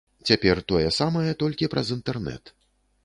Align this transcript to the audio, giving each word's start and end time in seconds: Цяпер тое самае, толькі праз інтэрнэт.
Цяпер 0.29 0.61
тое 0.71 0.87
самае, 0.99 1.31
толькі 1.43 1.69
праз 1.75 1.93
інтэрнэт. 1.97 2.43